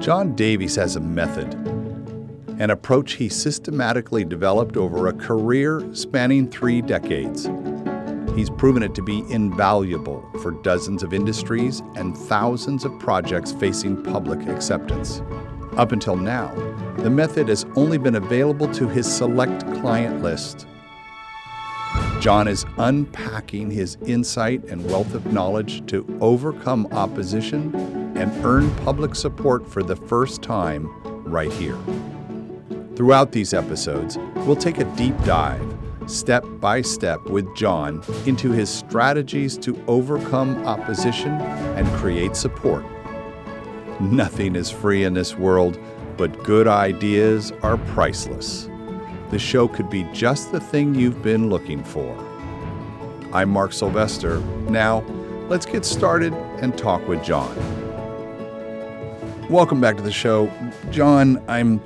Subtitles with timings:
[0.00, 1.54] John Davies has a method,
[2.60, 7.50] an approach he systematically developed over a career spanning three decades.
[8.36, 14.00] He's proven it to be invaluable for dozens of industries and thousands of projects facing
[14.04, 15.20] public acceptance.
[15.76, 16.54] Up until now,
[16.98, 20.68] the method has only been available to his select client list.
[22.20, 29.14] John is unpacking his insight and wealth of knowledge to overcome opposition and earn public
[29.14, 30.88] support for the first time
[31.24, 31.78] right here.
[32.96, 35.64] Throughout these episodes, we'll take a deep dive,
[36.06, 42.84] step by step, with John into his strategies to overcome opposition and create support.
[44.00, 45.78] Nothing is free in this world,
[46.16, 48.68] but good ideas are priceless.
[49.30, 52.16] The show could be just the thing you've been looking for.
[53.32, 54.40] I'm Mark Sylvester.
[54.70, 55.04] Now,
[55.48, 57.77] let's get started and talk with John.
[59.48, 60.52] Welcome back to the show.
[60.90, 61.80] John, I'm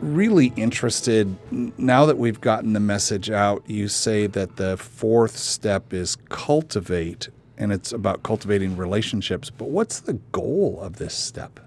[0.00, 1.36] really interested
[1.76, 3.62] now that we've gotten the message out.
[3.68, 9.50] You say that the fourth step is cultivate, and it's about cultivating relationships.
[9.50, 11.60] But what's the goal of this step?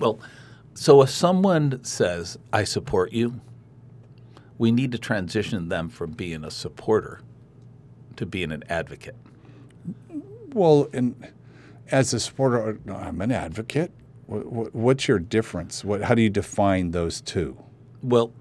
[0.00, 0.18] Well,
[0.72, 3.38] so if someone says, I support you,
[4.56, 7.20] we need to transition them from being a supporter
[8.16, 9.16] to being an advocate.
[10.54, 11.28] Well, and
[11.90, 13.92] as a supporter, I'm an advocate.
[14.32, 15.84] What's your difference?
[15.84, 17.56] What, how do you define those two?
[18.02, 18.32] Well,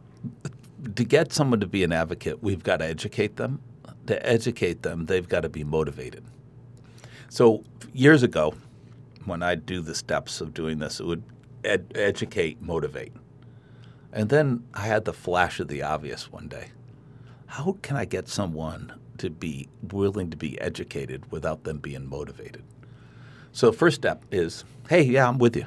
[0.96, 3.62] to get someone to be an advocate, we've got to educate them.
[4.08, 6.24] To educate them, they've got to be motivated.
[7.30, 8.54] So years ago,
[9.26, 11.24] when I do the steps of doing this, it would
[11.64, 13.14] ed- educate, motivate.
[14.12, 16.70] And then I had the flash of the obvious one day.
[17.46, 22.64] How can I get someone to be willing to be educated without them being motivated?
[23.52, 25.66] So, first step is hey, yeah, I'm with you.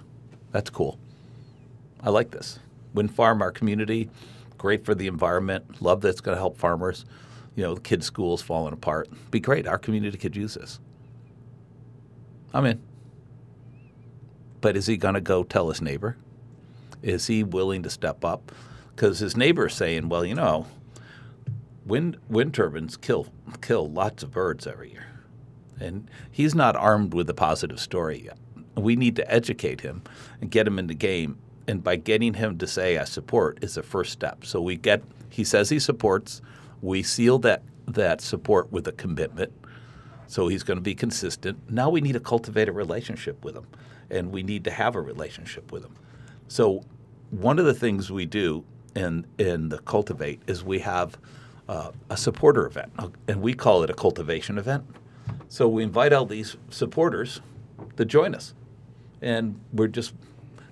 [0.54, 1.00] That's cool.
[2.00, 2.60] I like this.
[2.94, 4.08] Wind farm, our community,
[4.56, 5.82] great for the environment.
[5.82, 7.04] Love that it's going to help farmers.
[7.56, 9.08] You know, the kids' schools falling apart.
[9.32, 9.66] Be great.
[9.66, 10.78] Our community could use this.
[12.52, 12.80] I'm in.
[14.60, 16.16] But is he going to go tell his neighbor?
[17.02, 18.52] Is he willing to step up?
[18.94, 20.68] Because his neighbor is saying, well, you know,
[21.84, 23.26] wind wind turbines kill
[23.60, 25.06] kill lots of birds every year,
[25.80, 28.38] and he's not armed with a positive story yet.
[28.76, 30.02] We need to educate him
[30.40, 31.38] and get him in the game.
[31.66, 34.44] And by getting him to say I support is the first step.
[34.44, 36.40] So we get he says he supports.
[36.80, 39.52] We seal that that support with a commitment.
[40.26, 41.58] So he's going to be consistent.
[41.70, 43.66] Now we need to cultivate a relationship with him,
[44.10, 45.94] and we need to have a relationship with him.
[46.48, 46.82] So
[47.30, 48.64] one of the things we do
[48.94, 51.18] in in the cultivate is we have
[51.68, 52.92] uh, a supporter event,
[53.28, 54.84] and we call it a cultivation event.
[55.48, 57.40] So we invite all these supporters
[57.96, 58.54] to join us
[59.24, 60.14] and we're just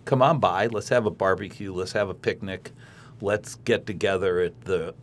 [0.05, 0.67] come on by.
[0.67, 1.73] Let's have a barbecue.
[1.73, 2.73] Let's have a picnic.
[3.21, 4.95] Let's get together at the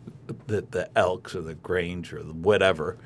[0.46, 2.96] the, the Elks or the Grange or the whatever,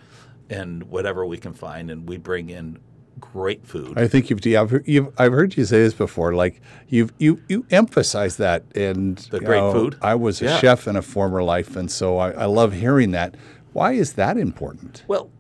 [0.51, 2.79] and whatever we can find, and we bring in
[3.21, 3.97] great food.
[3.97, 6.35] I think you've, you've, you've I've heard you say this before.
[6.35, 9.99] Like you've you you emphasize that and the great know, food.
[10.03, 10.59] I was a Yeah.
[10.59, 13.37] chef in a former life, and so I, I love hearing that.
[13.73, 15.05] Why is that important?
[15.09, 15.31] Well,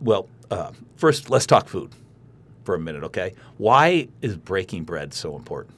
[0.00, 1.92] well, uh, first let's talk food
[2.64, 3.34] for a minute, okay?
[3.58, 5.74] Why is breaking bread so important?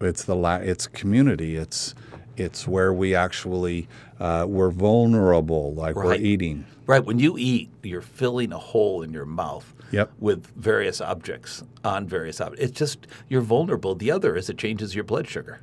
[0.00, 1.56] It's the la- it's community.
[1.56, 1.94] It's
[2.36, 6.64] it's where we actually uh, we're vulnerable, like we're eating.
[6.86, 7.04] Right.
[7.04, 10.12] When you eat, you're filling a hole in your mouth Yep.
[10.20, 12.64] with various objects on various objects.
[12.64, 13.94] It's just you're vulnerable.
[13.94, 15.60] The other is it changes your blood sugar.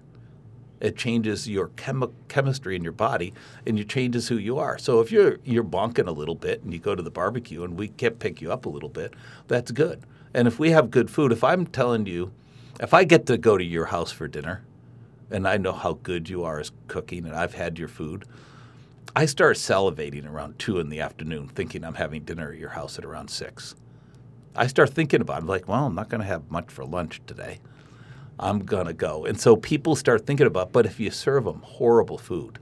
[0.80, 3.34] It changes your chemi- chemistry in your body,
[3.66, 4.78] and it changes who you are.
[4.78, 7.76] So if you're you're bonking a little bit, and you go to the barbecue, and
[7.80, 9.14] we can pick you up a little bit,
[9.48, 10.04] that's good.
[10.34, 12.32] And if we have good food, if I'm telling you,
[12.80, 14.64] if I get to go to your house for dinner,
[15.32, 18.26] and I know how good you are as cooking, and I've had your food,
[19.16, 23.00] I start salivating around two in the afternoon, thinking I'm having dinner at your house
[23.00, 23.76] at around six.
[24.56, 27.22] I start thinking about it, like, well, I'm not going to have much for lunch
[27.26, 27.60] today.
[28.40, 29.26] I'm going to go.
[29.26, 32.60] And so people start thinking about, but if you serve them horrible food,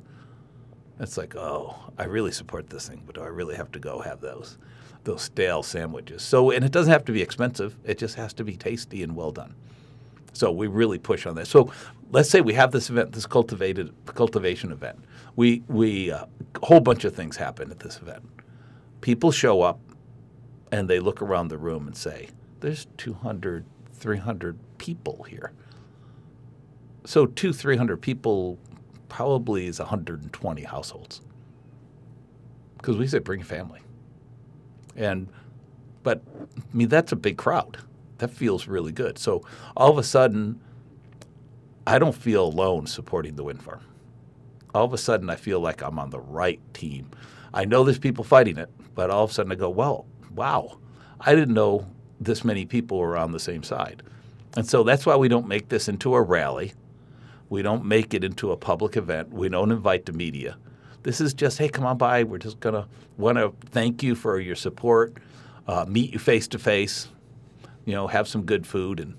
[0.99, 3.99] it's like, oh, I really support this thing, but do I really have to go
[3.99, 4.57] have those
[5.05, 6.21] those stale sandwiches?
[6.21, 7.77] So, and it doesn't have to be expensive.
[7.83, 9.55] It just has to be tasty and well done.
[10.33, 11.47] So we really push on that.
[11.47, 11.71] So
[12.11, 14.99] let's say we have this event, this cultivated cultivation event.
[15.35, 16.25] We we uh,
[16.61, 18.23] a whole bunch of things happen at this event.
[19.01, 19.79] People show up
[20.71, 22.29] and they look around the room and say,
[22.59, 25.53] "There's 200, 300 people here."
[27.05, 28.57] So two, 300 people
[29.07, 31.21] probably is 120 households.
[32.77, 33.81] Because we say bring family.
[34.95, 35.27] And
[36.03, 37.77] but I mean that's a big crowd.
[38.19, 39.17] That feels really good.
[39.17, 39.43] So
[39.75, 40.59] all of a sudden
[41.87, 43.81] I don't feel alone supporting the wind farm.
[44.73, 47.09] All of a sudden, I feel like I'm on the right team.
[47.53, 50.79] I know there's people fighting it, but all of a sudden I go, well, wow,
[51.19, 51.85] I didn't know
[52.19, 54.01] this many people were on the same side.
[54.57, 56.73] And so that's why we don't make this into a rally.
[57.49, 59.31] We don't make it into a public event.
[59.31, 60.57] We don't invite the media.
[61.05, 62.23] This is just, hey, come on by.
[62.23, 65.15] We're just going to want to thank you for your support,
[65.67, 67.09] uh, meet you face to face,
[67.85, 69.15] you know, have some good food, and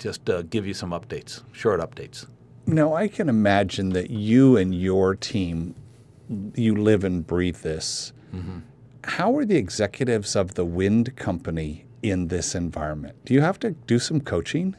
[0.00, 2.26] just uh, give you some updates, short updates.
[2.66, 5.76] Now, I can imagine that you and your team,
[6.56, 8.12] you live and breathe this.
[8.34, 8.58] Mm-hmm.
[9.04, 13.14] How are the executives of the wind company in this environment?
[13.24, 14.74] Do you have to do some coaching?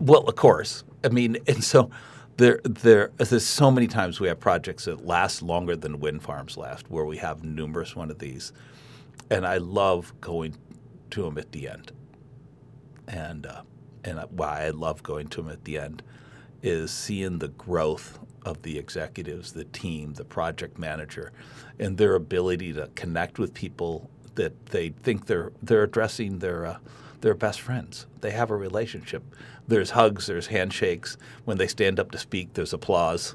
[0.00, 0.84] Well, of course.
[1.04, 1.90] I mean, and so
[2.36, 6.56] there, there, there's so many times we have projects that last longer than wind farms
[6.56, 8.52] last, where we have numerous one of these,
[9.30, 10.54] and I love going
[11.10, 11.92] to them at the end.
[13.08, 13.62] And uh,
[14.04, 16.02] and why I love going to them at the end
[16.62, 21.32] is seeing the growth of the executives, the team, the project manager,
[21.78, 26.78] and their ability to connect with people that they think they're they're addressing their uh,
[27.20, 28.06] their best friends.
[28.20, 29.24] They have a relationship.
[29.68, 31.16] There's hugs, there's handshakes.
[31.44, 33.34] When they stand up to speak, there's applause.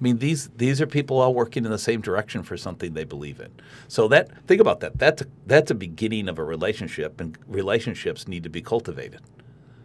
[0.00, 3.04] I mean, these these are people all working in the same direction for something they
[3.04, 3.52] believe in.
[3.86, 4.98] So that think about that.
[4.98, 9.20] That's a, that's a beginning of a relationship, and relationships need to be cultivated.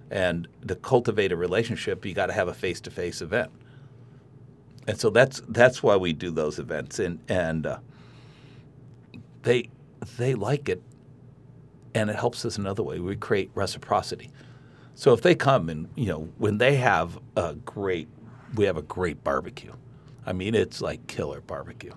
[0.09, 3.51] And to cultivate a relationship, you got to have a face-to-face event.
[4.87, 7.79] And so that's that's why we do those events, and and uh,
[9.41, 9.69] they
[10.17, 10.81] they like it,
[11.93, 12.99] and it helps us another way.
[12.99, 14.29] We create reciprocity.
[14.95, 18.07] So if they come and you know when they have a great,
[18.55, 19.73] we have a great barbecue.
[20.25, 21.93] I mean, it's like killer barbecue,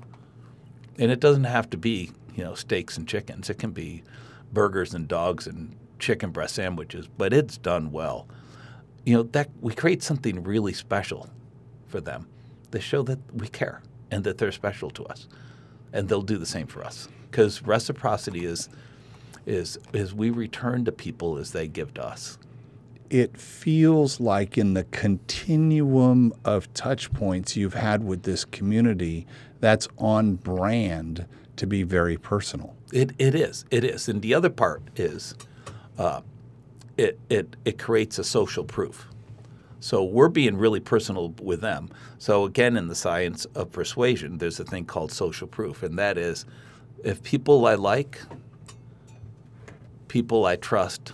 [0.99, 3.49] and it doesn't have to be you know steaks and chickens.
[3.49, 4.03] It can be
[4.53, 8.27] burgers and dogs and chicken breast sandwiches, but it's done well.
[9.07, 11.31] You know that we create something really special
[11.87, 12.27] for them.
[12.73, 13.81] They show that we care
[14.11, 15.29] and that they're special to us,
[15.93, 17.09] and they'll do the same for us.
[17.31, 18.69] Because reciprocity is
[19.47, 22.39] is is we return to people as they give to us.
[23.11, 29.27] It feels like in the continuum of touch points you've had with this community,
[29.61, 31.27] that's on brand
[31.57, 32.77] to be very personal.
[32.93, 33.65] It, it is.
[33.71, 34.09] It is.
[34.09, 35.35] And the other part is
[35.99, 36.21] uh,
[36.97, 39.09] it, it, it creates a social proof.
[39.81, 41.89] So we're being really personal with them.
[42.19, 46.19] So again, in the science of persuasion, there's a thing called social proof, and that
[46.19, 46.47] is
[47.05, 48.21] if people I like,
[50.09, 51.13] people I trust,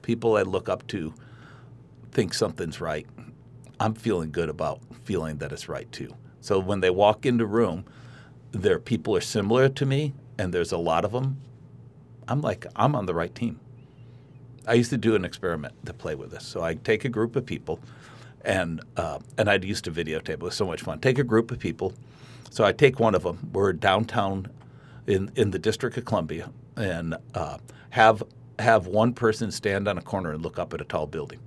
[0.00, 1.12] people I look up to
[2.16, 3.06] think something's right,
[3.78, 6.14] I'm feeling good about feeling that it's right too.
[6.40, 7.84] So when they walk into room,
[8.52, 11.42] their people are similar to me, and there's a lot of them.
[12.26, 13.60] I'm like, I'm on the right team.
[14.66, 16.46] I used to do an experiment to play with this.
[16.46, 17.80] So I take a group of people,
[18.40, 20.30] and uh, and I'd used to videotape.
[20.30, 21.00] It was so much fun.
[21.00, 21.92] Take a group of people.
[22.48, 23.50] So I take one of them.
[23.52, 24.48] We're downtown,
[25.06, 27.58] in in the District of Columbia, and uh,
[27.90, 28.22] have
[28.58, 31.40] have one person stand on a corner and look up at a tall building,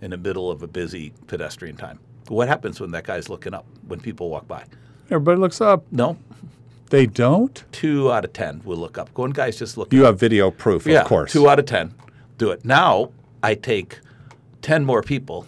[0.00, 1.98] in the middle of a busy pedestrian time.
[2.28, 4.64] What happens when that guy's looking up when people walk by?
[5.06, 5.84] Everybody looks up.
[5.92, 6.18] No,
[6.90, 7.64] they don't.
[7.72, 9.16] Two out of ten will look up.
[9.16, 9.96] One guy's just looking.
[9.96, 10.12] You up.
[10.12, 11.32] have video proof, yeah, of course.
[11.32, 11.94] Two out of ten
[12.38, 12.64] do it.
[12.64, 13.10] Now
[13.42, 14.00] I take
[14.62, 15.46] 10 more people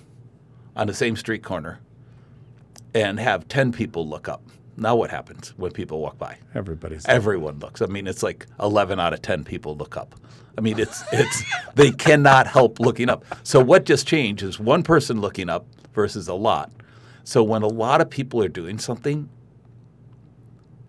[0.76, 1.80] on the same street corner
[2.94, 4.42] and have 10 people look up.
[4.80, 6.38] Now what happens when people walk by?
[6.54, 7.82] Everybody's everyone looks.
[7.82, 10.14] I mean, it's like 11 out of 10 people look up.
[10.56, 11.42] I mean, it's it's
[11.74, 13.24] they cannot help looking up.
[13.42, 16.70] So what just changed is one person looking up versus a lot.
[17.24, 19.28] So when a lot of people are doing something,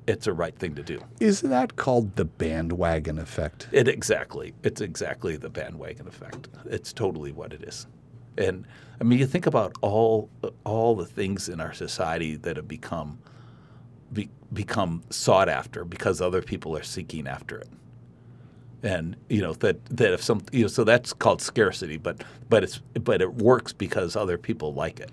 [0.05, 0.99] it's a right thing to do.
[1.19, 3.67] Is that called the bandwagon effect?
[3.71, 4.53] It exactly.
[4.63, 6.47] It's exactly the bandwagon effect.
[6.65, 7.87] It's totally what it is.
[8.37, 8.65] And
[9.01, 10.29] I mean, you think about all
[10.63, 13.19] all the things in our society that have become
[14.13, 17.69] be, become sought after because other people are seeking after it.
[18.81, 22.63] And you know that that if some you know so that's called scarcity, but but
[22.63, 25.11] it's but it works because other people like it.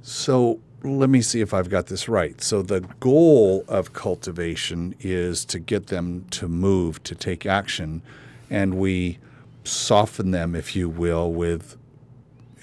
[0.00, 2.40] So let me see if I've got this right.
[2.40, 8.02] So the goal of cultivation is to get them to move, to take action,
[8.50, 9.18] and we
[9.64, 11.76] soften them, if you will, with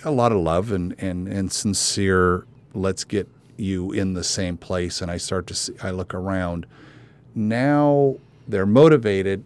[0.04, 3.28] a lot of love and, and, and sincere, let's get
[3.62, 5.02] you in the same place.
[5.02, 6.66] And I start to see, I look around.
[7.36, 9.44] Now they're motivated.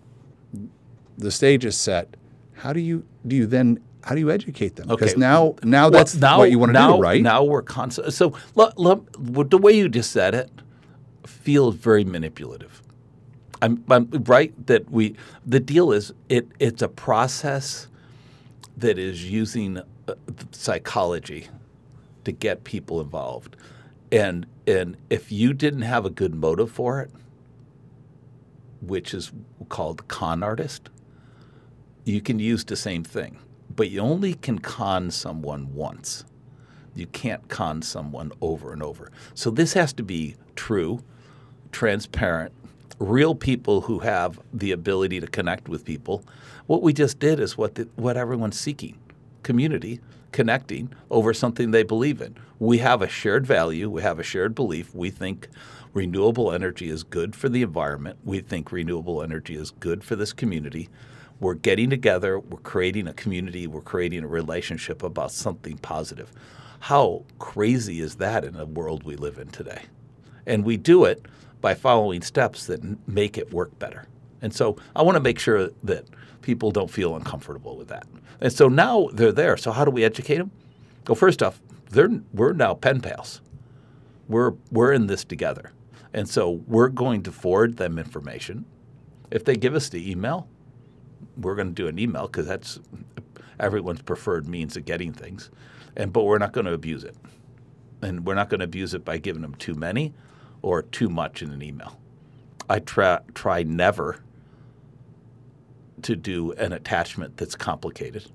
[1.18, 2.16] The stage is set.
[2.54, 4.88] How do you do you then how do you educate them?
[4.88, 5.20] Because okay.
[5.20, 7.22] now, now that's now, what you want to now, do, right?
[7.24, 8.14] Now we're constant.
[8.14, 10.52] So the way you just said it
[11.26, 12.84] feels very manipulative.
[13.64, 15.16] I'm, I'm, right that we.
[15.46, 16.48] The deal is it.
[16.60, 17.88] It's a process
[18.78, 20.14] that is using uh,
[20.52, 21.48] psychology
[22.26, 23.56] to get people involved.
[24.12, 27.12] And and if you didn't have a good motive for it,
[28.82, 29.32] which is
[29.70, 30.90] called con artist,
[32.04, 33.40] you can use the same thing.
[33.76, 36.24] But you only can con someone once.
[36.94, 39.12] You can't con someone over and over.
[39.34, 41.04] So this has to be true,
[41.72, 42.54] transparent,
[43.00, 46.24] real people who have the ability to connect with people.
[46.68, 48.98] What we just did is what the, what everyone's seeking:
[49.44, 50.00] community,
[50.36, 52.36] connecting over something they believe in.
[52.60, 54.94] We have a shared value, we have a shared belief.
[54.94, 55.48] We think
[55.94, 58.20] renewable energy is good for the environment.
[58.26, 60.90] We think renewable energy is good for this community.
[61.40, 66.34] We're getting together, we're creating a community, we're creating a relationship about something positive.
[66.82, 69.84] How crazy is that in the world we live in today?
[70.46, 71.26] And we do it
[71.62, 74.06] by following steps that make it work better.
[74.42, 76.06] And so I want to make sure that
[76.42, 78.08] people don't feel uncomfortable with that.
[78.42, 79.58] And so now they're there.
[79.58, 80.52] So how do we educate them?
[81.08, 81.62] Well, first off,
[82.34, 83.42] we're now pen pals.
[84.28, 85.72] We're, we're in this together.
[86.14, 88.66] And so we're going to forward them information.
[89.32, 90.48] If they give us the email,
[91.38, 92.80] we're going to do an email because that's
[93.60, 95.50] everyone's preferred means of getting things.
[95.96, 97.16] And but we're not going to abuse it,
[98.02, 100.14] and we're not going to abuse it by giving them too many
[100.62, 102.00] or too much in an email.
[102.70, 104.20] I try try never
[106.02, 108.26] to do an attachment that's complicated.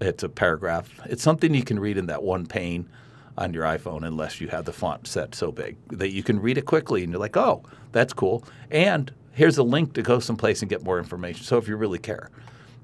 [0.00, 0.88] It's a paragraph.
[1.06, 2.88] It's something you can read in that one pane
[3.36, 6.58] on your iPhone unless you have the font set so big that you can read
[6.58, 8.44] it quickly and you're like, oh, that's cool.
[8.70, 11.44] And here's a link to go someplace and get more information.
[11.44, 12.30] So if you really care,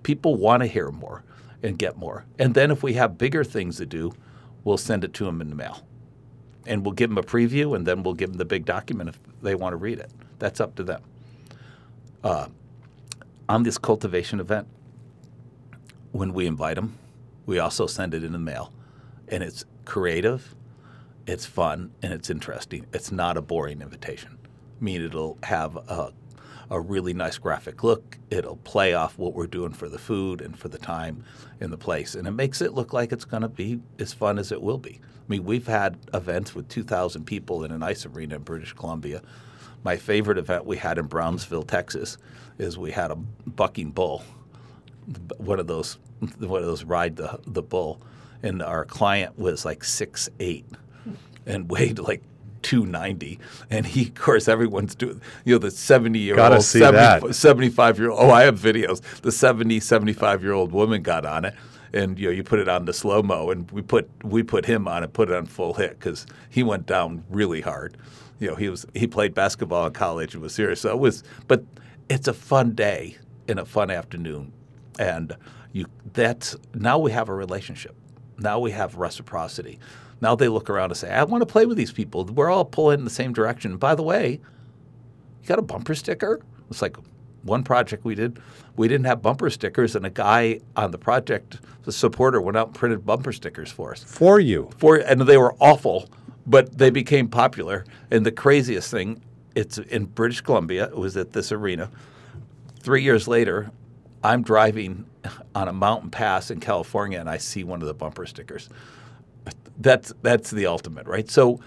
[0.02, 1.22] people want to hear more
[1.62, 2.24] and get more.
[2.38, 4.12] And then if we have bigger things to do,
[4.64, 5.86] we'll send it to them in the mail.
[6.66, 9.18] And we'll give them a preview and then we'll give them the big document if
[9.42, 10.10] they want to read it.
[10.38, 11.02] That's up to them.
[12.22, 12.48] Uh,
[13.48, 14.68] on this cultivation event,
[16.12, 16.98] when we invite them,
[17.46, 18.72] we also send it in the mail.
[19.28, 20.54] And it's creative,
[21.26, 22.86] it's fun, and it's interesting.
[22.92, 24.38] It's not a boring invitation.
[24.80, 26.12] I mean, it'll have a,
[26.70, 28.18] a really nice graphic look.
[28.30, 31.24] It'll play off what we're doing for the food and for the time
[31.60, 32.14] in the place.
[32.14, 34.78] And it makes it look like it's going to be as fun as it will
[34.78, 35.00] be.
[35.02, 39.20] I mean, we've had events with 2,000 people in an ice arena in British Columbia.
[39.82, 42.18] My favorite event we had in Brownsville, Texas,
[42.58, 44.22] is we had a bucking bull,
[45.38, 45.98] one of those,
[46.38, 48.00] one of those ride the, the bull,
[48.42, 50.66] and our client was like six eight
[51.46, 52.22] and weighed like
[52.62, 53.38] 290
[53.70, 57.20] and he of course everyone's doing you know the 70 year old, see that.
[57.34, 59.00] 75 year old oh i have videos.
[59.22, 61.54] The 70 75 year old woman got on it
[61.92, 64.64] and you know you put it on the slow mo and we put we put
[64.64, 67.96] him on it put it on full hit because he went down really hard.
[68.38, 70.80] You know he was he played basketball in college and was serious.
[70.80, 71.64] So it was but
[72.08, 73.16] it's a fun day
[73.48, 74.52] and a fun afternoon
[74.98, 75.36] and
[75.72, 77.94] you that's now we have a relationship.
[78.38, 79.78] Now we have reciprocity
[80.20, 82.64] now they look around and say i want to play with these people we're all
[82.64, 84.40] pulling in the same direction by the way
[85.42, 86.40] you got a bumper sticker?
[86.70, 86.96] It's like
[87.42, 88.38] one project we did,
[88.76, 92.68] we didn't have bumper stickers, and a guy on the project, the supporter, went out
[92.68, 94.04] and printed bumper stickers for us.
[94.04, 94.70] For you.
[94.76, 96.08] For and they were awful,
[96.46, 97.84] but they became popular.
[98.10, 99.22] And the craziest thing,
[99.54, 100.84] it's in British Columbia.
[100.84, 101.90] It was at this arena.
[102.80, 103.70] Three years later,
[104.22, 105.06] I'm driving
[105.54, 108.68] on a mountain pass in California, and I see one of the bumper stickers.
[109.78, 111.28] That's that's the ultimate, right?
[111.30, 111.60] So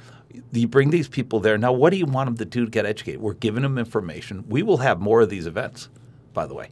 [0.51, 1.57] you bring these people there.
[1.57, 3.21] Now, what do you want them to do to get educated?
[3.21, 4.45] We're giving them information.
[4.47, 5.89] We will have more of these events,
[6.33, 6.69] by the way.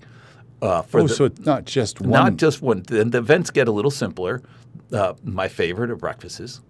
[0.61, 2.09] Uh, for Oh, the, so it's not just one.
[2.11, 2.83] not just one.
[2.87, 4.41] The, the events get a little simpler.
[4.91, 6.61] Uh, my favorite are breakfasts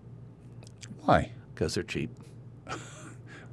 [1.03, 1.31] Why?
[1.53, 2.09] because they're cheap.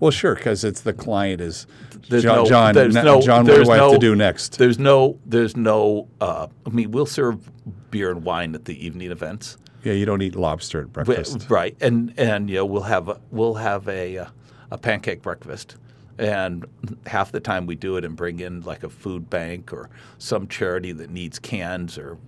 [0.00, 1.66] Well, sure, because it's the client is
[2.08, 2.36] There's John.
[2.36, 4.56] no- John, there's na- no- John, what do I have no- to do next?
[4.56, 6.06] There's no, there's no.
[6.20, 7.50] Uh, I mean, we'll serve
[7.90, 9.56] beer and wine at the evening events.
[9.82, 11.48] Yeah, you don't eat lobster at breakfast.
[11.48, 11.76] right?
[11.80, 14.26] And and you know we'll have a, we'll have a uh,
[14.70, 15.76] a pancake breakfast,
[16.18, 16.66] and
[17.06, 20.48] half the time we do it and bring in like a food bank or some
[20.48, 22.18] charity that needs cans or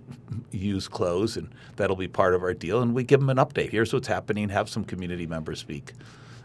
[0.51, 2.81] used clothes, and that'll be part of our deal.
[2.81, 3.69] And we give them an update.
[3.69, 4.49] Here's what's happening.
[4.49, 5.91] Have some community members speak,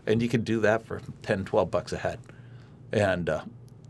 [0.07, 2.19] and you can do that for 10, 12 bucks a head,
[2.93, 3.43] and uh,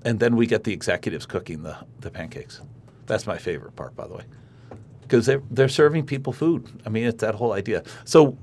[0.04, 2.60] and then we get the executives cooking the the pancakes.
[3.06, 4.24] That's my favorite part, by the way
[5.06, 6.66] because they're, they're serving people food.
[6.84, 7.82] I mean, it's that whole idea.
[8.04, 8.36] So,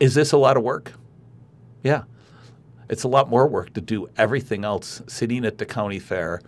[0.00, 0.92] is this a lot of work?
[1.82, 2.04] Yeah.
[2.88, 6.40] It's a lot more work to do everything else, sitting at the county fair,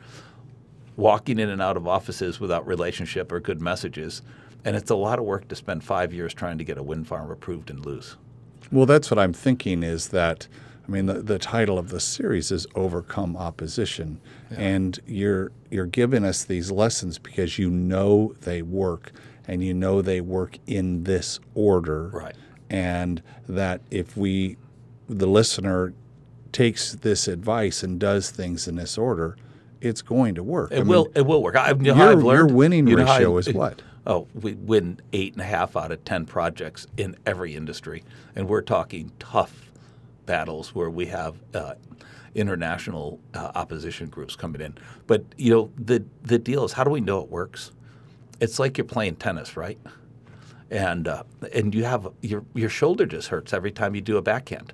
[0.96, 4.22] walking in and out of offices without relationship or good messages.
[4.64, 7.06] And it's a lot of work to spend five years trying to get a wind
[7.06, 8.16] farm approved and lose.
[8.72, 10.48] Well, that's what I'm thinking is that,
[10.86, 14.20] I mean, the, the title of the series is Overcome Opposition.
[14.50, 19.12] And you're, you're giving us these lessons because you know they work
[19.48, 22.08] and you know they work in this order.
[22.08, 22.34] Right.
[22.68, 24.56] and that if we,
[25.08, 25.94] the listener,
[26.52, 29.36] takes this advice and does things in this order,
[29.80, 30.72] it's going to work.
[30.72, 31.08] It will.
[31.14, 31.54] it will work.
[31.54, 32.50] I, you know your, learned.
[32.50, 33.82] your winning you know how I- is what?
[34.08, 38.04] Oh, we win eight and a half out of ten projects in every industry,
[38.36, 39.68] and we're talking tough
[40.26, 41.74] battles where we have uh,
[42.36, 44.78] international uh, opposition groups coming in.
[45.08, 47.72] But you know, the the deal is, how do we know it works?
[48.40, 49.78] It's like you're playing tennis, right?
[50.70, 54.22] And uh, and you have your your shoulder just hurts every time you do a
[54.22, 54.72] backhand.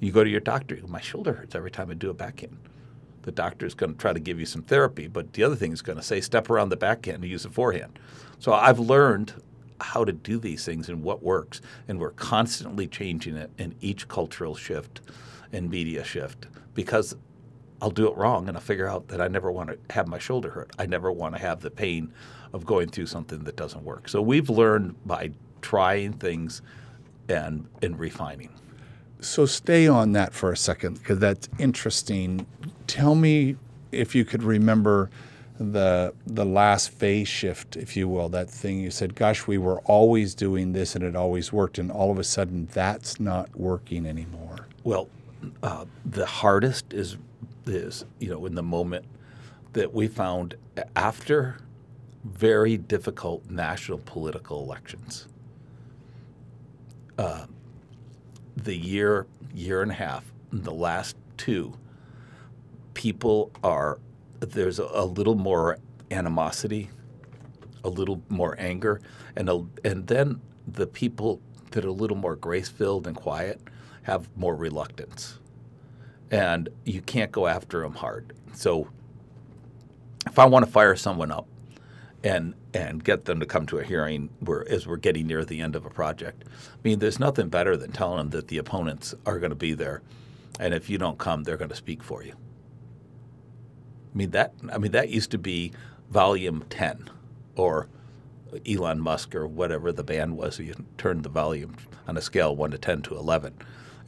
[0.00, 0.78] You go to your doctor.
[0.86, 2.56] My shoulder hurts every time I do a backhand.
[3.22, 5.72] The doctor is going to try to give you some therapy, but the other thing
[5.72, 7.98] is going to say step around the backhand and use the forehand.
[8.38, 9.34] So I've learned
[9.80, 14.08] how to do these things and what works, and we're constantly changing it in each
[14.08, 15.02] cultural shift
[15.52, 17.14] and media shift because
[17.82, 20.18] I'll do it wrong and I'll figure out that I never want to have my
[20.18, 20.70] shoulder hurt.
[20.78, 22.12] I never want to have the pain
[22.52, 24.08] of going through something that doesn't work.
[24.08, 25.30] So we've learned by
[25.62, 26.62] trying things
[27.28, 28.50] and and refining.
[29.20, 32.46] So stay on that for a second because that's interesting.
[32.86, 33.56] Tell me
[33.92, 35.10] if you could remember
[35.58, 39.80] the the last phase shift, if you will, that thing you said, gosh, we were
[39.80, 44.06] always doing this and it always worked, and all of a sudden that's not working
[44.06, 44.66] anymore.
[44.84, 45.08] Well,
[45.62, 47.18] uh, the hardest is
[47.66, 49.04] is you know in the moment
[49.72, 50.56] that we found
[50.96, 51.58] after
[52.24, 55.26] very difficult national political elections.
[57.18, 57.46] Uh,
[58.56, 61.74] the year year and a half, the last two,
[62.94, 63.98] people are
[64.40, 65.78] there's a, little more
[66.10, 66.88] animosity,
[67.84, 69.00] a little more anger,
[69.36, 71.40] and a, and then the people
[71.72, 73.60] that are a little more grace filled and quiet
[74.02, 75.39] have more reluctance,
[76.30, 78.32] and you can't go after them hard.
[78.52, 78.88] So
[80.26, 81.46] if I want to fire someone up
[82.22, 85.60] and and get them to come to a hearing where as we're getting near the
[85.60, 89.14] end of a project, I mean, there's nothing better than telling them that the opponents
[89.26, 90.02] are going to be there,
[90.60, 92.34] and if you don't come, they're going to speak for you.
[94.14, 95.72] I mean that I mean that used to be
[96.10, 97.10] volume 10
[97.56, 97.88] or
[98.68, 100.58] Elon Musk or whatever the band was.
[100.58, 101.76] You turned the volume
[102.08, 103.54] on a scale 1 to 10 to 11.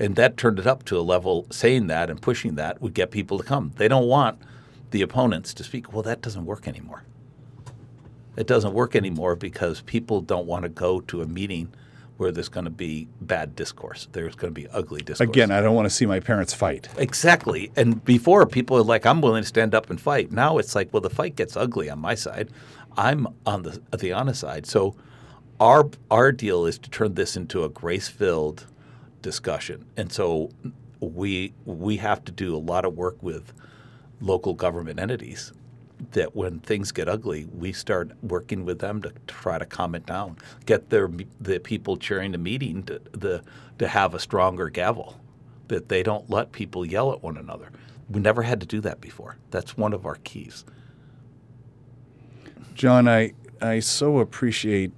[0.02, 3.12] And that turned it up to a level saying that and pushing that would get
[3.12, 3.70] people to come.
[3.76, 4.40] They don't want
[4.90, 5.92] the opponents to speak.
[5.92, 7.04] Well, that doesn't work anymore.
[8.36, 11.72] It doesn't work anymore because people don't want to go to a meeting
[12.16, 14.08] where there's going to be bad discourse.
[14.10, 15.28] There's going to be ugly discourse.
[15.28, 16.88] Again, I don't want to see my parents fight.
[16.98, 17.70] Exactly.
[17.76, 20.32] And before people are like, I'm willing to stand up and fight.
[20.32, 22.50] Now it's like, well, the fight gets ugly on my side.
[22.96, 24.66] I'm on the the honest side.
[24.66, 24.96] So
[25.60, 28.66] our our deal is to turn this into a grace filled
[29.22, 29.87] discussion.
[29.96, 30.50] And so
[31.00, 33.52] we we have to do a lot of work with
[34.20, 35.52] local government entities
[36.12, 40.04] that when things get ugly, we start working with them to try to calm it
[40.04, 43.42] down, get their the people chairing the meeting to the
[43.78, 45.20] to have a stronger gavel,
[45.68, 47.70] that they don't let people yell at one another.
[48.11, 49.38] We never had to do that before.
[49.50, 50.64] That's one of our keys.
[52.74, 54.92] John, I, I so appreciate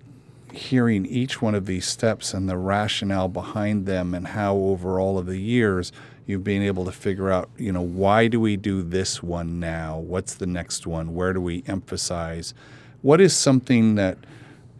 [0.56, 5.18] hearing each one of these steps and the rationale behind them and how over all
[5.18, 5.92] of the years
[6.26, 9.98] you've been able to figure out, you know, why do we do this one now?
[9.98, 11.14] What's the next one?
[11.14, 12.54] Where do we emphasize?
[13.02, 14.18] What is something that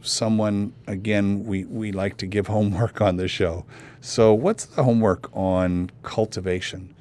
[0.07, 3.65] someone again we, we like to give homework on the show.
[4.01, 6.95] So what's the homework on cultivation?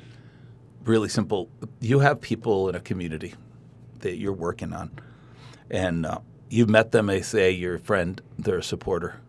[0.85, 1.49] Really simple.
[1.79, 3.33] You have people in a community
[3.99, 4.91] that you're working on,
[5.69, 7.07] and uh, you've met them.
[7.07, 9.19] They say you're a friend, they're a supporter.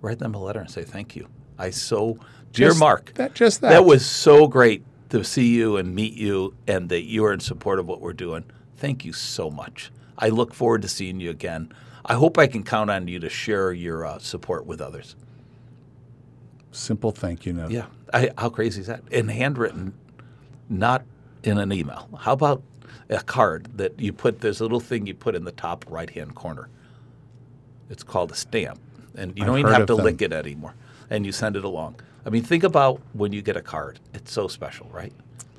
[0.00, 1.28] Write them a letter and say thank you.
[1.58, 2.18] I so
[2.52, 3.12] dear Just Mark.
[3.14, 3.70] that- just that.
[3.70, 7.40] That was so great to see you and meet you, and that you are in
[7.40, 8.44] support of what we're doing.
[8.76, 9.92] Thank you so much.
[10.18, 11.70] I look forward to seeing you again.
[12.04, 15.14] I hope I can count on you to share your uh, support with others.
[16.70, 17.70] Simple thank you note.
[17.70, 17.86] Yeah.
[18.12, 19.02] I, how crazy is that?
[19.12, 19.92] And handwritten,
[20.68, 21.04] not
[21.42, 22.08] in an email.
[22.18, 22.62] How about
[23.08, 26.34] a card that you put, this little thing you put in the top right hand
[26.34, 26.68] corner.
[27.90, 28.80] It's called a stamp.
[29.14, 30.04] And you I've don't even have to them.
[30.04, 30.74] lick it anymore.
[31.10, 31.96] And you send it along.
[32.24, 33.98] I mean, think about when you get a card.
[34.14, 35.12] It's so special, right?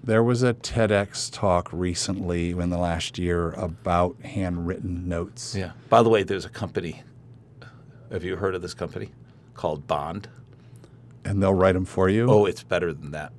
[0.03, 5.55] There was a TEDx talk recently in the last year about handwritten notes.
[5.55, 5.71] Yeah.
[5.89, 7.03] By the way, there's a company.
[8.11, 9.11] Have you heard of this company
[9.53, 10.27] called Bond?
[11.23, 12.29] And they'll write them for you.
[12.29, 13.31] Oh, it's better than that.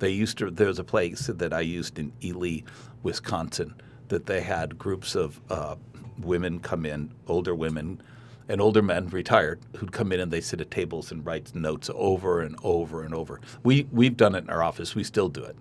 [0.00, 0.50] They used to.
[0.50, 2.62] There was a place that I used in Ely,
[3.02, 3.74] Wisconsin,
[4.08, 5.76] that they had groups of uh,
[6.18, 8.02] women come in, older women,
[8.48, 11.88] and older men, retired, who'd come in and they sit at tables and write notes
[11.94, 13.40] over and over and over.
[13.62, 14.94] We we've done it in our office.
[14.94, 15.56] We still do it,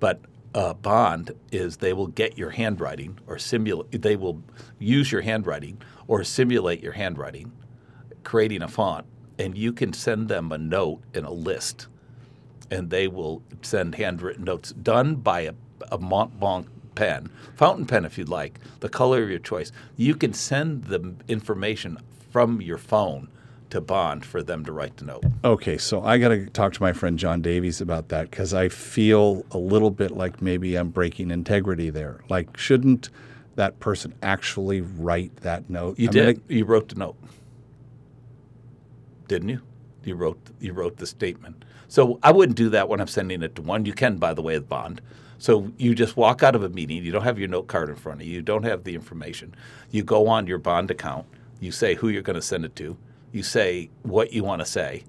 [0.00, 0.20] but.
[0.54, 4.02] Uh, bond is they will get your handwriting or simulate.
[4.02, 4.42] They will
[4.78, 7.52] use your handwriting or simulate your handwriting,
[8.22, 9.06] creating a font
[9.38, 11.88] and you can send them a note and a list,
[12.70, 15.54] and they will send handwritten notes done by a,
[15.90, 19.72] a Montblanc pen, fountain pen if you'd like, the color of your choice.
[19.96, 21.98] You can send the information
[22.30, 23.28] from your phone
[23.70, 25.24] to Bond for them to write the note.
[25.44, 28.68] Okay, so I got to talk to my friend John Davies about that because I
[28.68, 32.20] feel a little bit like maybe I'm breaking integrity there.
[32.28, 33.08] Like, shouldn't
[33.54, 35.98] that person actually write that note?
[35.98, 36.42] You I mean, did.
[36.48, 37.16] you wrote the note,
[39.26, 39.62] didn't you?
[40.04, 40.38] You wrote.
[40.60, 41.64] You wrote the statement.
[41.92, 43.84] So I wouldn't do that when I'm sending it to one.
[43.84, 45.02] You can, by the way, with Bond.
[45.36, 47.04] So you just walk out of a meeting.
[47.04, 48.32] You don't have your note card in front of you.
[48.32, 49.54] You don't have the information.
[49.90, 51.26] You go on your Bond account.
[51.60, 52.96] You say who you're going to send it to.
[53.30, 55.04] You say what you want to say.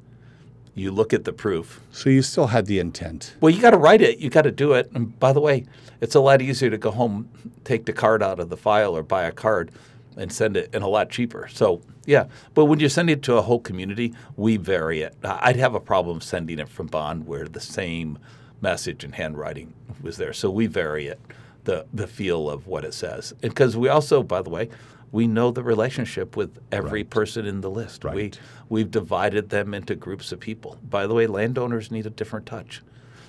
[0.76, 1.80] You look at the proof.
[1.93, 3.38] so you still had the intent.
[3.39, 4.19] Well, you got to write it.
[4.19, 4.91] You got to do it.
[4.93, 5.63] And by the way,
[6.02, 7.30] it's a lot easier to go home,
[7.63, 9.72] take the card out of the file, or buy a card
[10.17, 11.47] and send it, and a lot cheaper.
[11.47, 15.15] So yeah, but when you send it to a whole community, we vary it.
[15.23, 18.19] I'd have a problem sending it from Bond where the same
[18.62, 20.34] message and handwriting was there.
[20.34, 21.19] So we vary it,
[21.63, 24.69] the the feel of what it says, because we also, by the way.
[25.12, 28.04] We know the relationship with every person in the list.
[28.04, 28.15] Right.
[28.15, 28.32] We,
[28.67, 30.80] we've divided them into groups of people.
[30.89, 32.82] By the way, landowners need a different touch.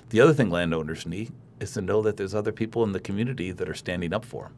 [0.09, 3.51] The other thing landowners need is to know that there's other people in the community
[3.51, 4.53] that are standing up for them.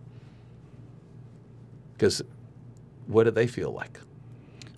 [1.97, 2.21] Because
[3.07, 3.99] what do they feel like?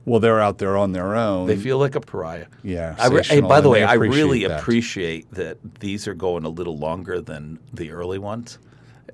[0.05, 1.47] Well, they're out there on their own.
[1.47, 2.47] They feel like a pariah.
[2.63, 4.59] Yeah, I re- hey, by the and way, I really appreciate that.
[4.59, 8.57] appreciate that these are going a little longer than the early ones.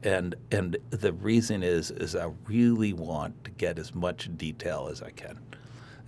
[0.03, 5.01] And and the reason is is I really want to get as much detail as
[5.01, 5.39] I can.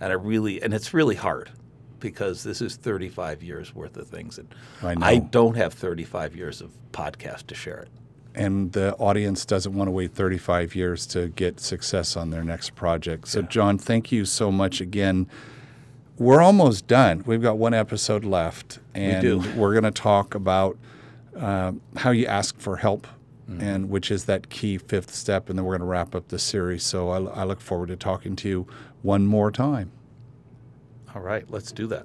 [0.00, 1.50] And I really and it's really hard
[1.98, 5.28] because this is 35 years worth of things and I know.
[5.32, 7.88] don't have 35 years of podcast to share it.
[8.34, 12.74] And the audience doesn't want to wait 35 years to get success on their next
[12.74, 13.28] project.
[13.28, 15.26] So, John, thank you so much again.
[16.18, 17.22] We're almost done.
[17.26, 19.40] We've got one episode left, and do.
[19.62, 20.76] are going to talk about
[21.36, 23.06] um, how you ask for help,
[23.48, 23.62] Mm-hmm.
[23.62, 25.48] and which is that key fifth step.
[25.48, 26.82] And then we're going to wrap up the series.
[26.82, 28.66] So, I, I look forward to talking to you
[29.00, 29.90] one more time.
[31.14, 32.04] All right, let's do that.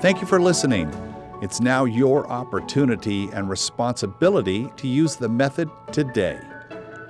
[0.00, 0.88] Thank you for listening.
[1.42, 6.38] It's now your opportunity and responsibility to use the method today.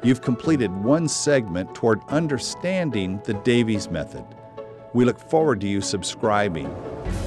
[0.03, 4.25] You've completed one segment toward understanding the Davies method.
[4.95, 6.75] We look forward to you subscribing.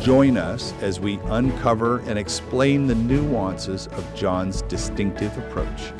[0.01, 5.93] Join us as we uncover and explain the nuances of John's distinctive approach.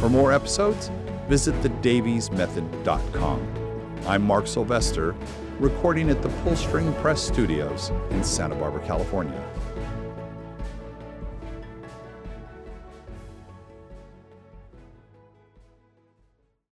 [0.00, 0.90] For more episodes,
[1.28, 3.54] visit thedaviesmethod.com.
[4.06, 5.14] I'm Mark Sylvester,
[5.60, 9.44] recording at the Pullstring Press Studios in Santa Barbara, California.